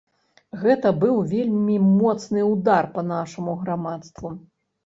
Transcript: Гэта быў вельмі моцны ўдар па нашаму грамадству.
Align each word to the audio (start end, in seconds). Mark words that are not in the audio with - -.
Гэта 0.61 0.91
быў 1.03 1.19
вельмі 1.33 1.75
моцны 1.99 2.47
ўдар 2.53 2.83
па 2.97 3.01
нашаму 3.13 3.57
грамадству. 3.63 4.27